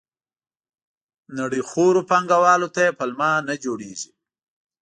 نړیخورو 1.39 2.01
پانګوالو 2.09 2.67
ته 2.75 2.79
یې 2.85 2.95
پلمه 2.99 3.29
نه 3.47 3.55
جوړېږي. 3.63 4.11